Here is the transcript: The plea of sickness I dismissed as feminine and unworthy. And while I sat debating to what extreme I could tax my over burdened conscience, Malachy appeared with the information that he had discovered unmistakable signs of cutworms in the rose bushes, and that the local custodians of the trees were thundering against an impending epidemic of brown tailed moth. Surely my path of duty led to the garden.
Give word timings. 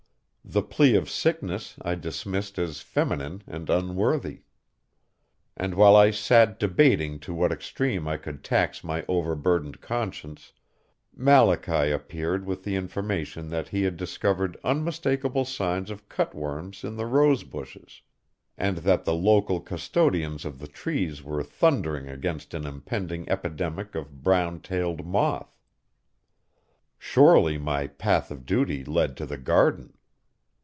The 0.43 0.63
plea 0.63 0.95
of 0.95 1.09
sickness 1.09 1.77
I 1.81 1.95
dismissed 1.95 2.59
as 2.59 2.81
feminine 2.81 3.41
and 3.47 3.69
unworthy. 3.69 4.41
And 5.55 5.75
while 5.75 5.95
I 5.95 6.11
sat 6.11 6.59
debating 6.59 7.19
to 7.19 7.33
what 7.33 7.53
extreme 7.53 8.05
I 8.05 8.17
could 8.17 8.43
tax 8.43 8.83
my 8.83 9.05
over 9.07 9.33
burdened 9.33 9.79
conscience, 9.79 10.51
Malachy 11.15 11.89
appeared 11.91 12.45
with 12.45 12.65
the 12.65 12.75
information 12.75 13.47
that 13.47 13.69
he 13.69 13.83
had 13.83 13.95
discovered 13.95 14.59
unmistakable 14.61 15.45
signs 15.45 15.89
of 15.89 16.09
cutworms 16.09 16.83
in 16.83 16.97
the 16.97 17.05
rose 17.05 17.45
bushes, 17.45 18.01
and 18.57 18.79
that 18.79 19.05
the 19.05 19.15
local 19.15 19.61
custodians 19.61 20.43
of 20.43 20.59
the 20.59 20.67
trees 20.67 21.23
were 21.23 21.43
thundering 21.43 22.09
against 22.09 22.53
an 22.53 22.65
impending 22.67 23.29
epidemic 23.29 23.95
of 23.95 24.21
brown 24.21 24.59
tailed 24.59 25.05
moth. 25.07 25.61
Surely 26.99 27.57
my 27.57 27.87
path 27.87 28.29
of 28.29 28.45
duty 28.45 28.83
led 28.83 29.15
to 29.15 29.25
the 29.25 29.37
garden. 29.37 29.93